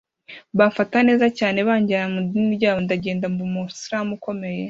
[0.57, 4.59] bamfata neza cyane banjyana mu idini ryabo ndagenda mba umu islam ukomeye